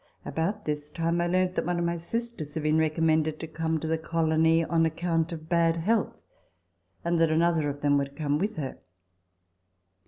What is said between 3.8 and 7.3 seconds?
the colony on ac count of bad health, and that